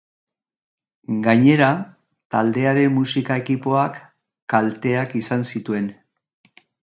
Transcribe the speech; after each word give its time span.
Gainera, 1.27 1.67
taldearen 2.37 2.95
musika-ekipoak 2.97 4.01
kalteak 4.55 5.15
izan 5.23 5.47
zituen. 5.55 5.93